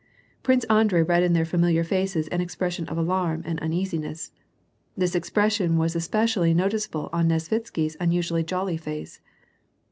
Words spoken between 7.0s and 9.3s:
on Nesvitsky's usually jolly face.